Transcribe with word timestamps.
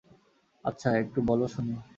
আচ্ছা, 0.65 0.89
একটু 0.97 1.19
বল 1.27 1.39
শুনি! 1.47 1.73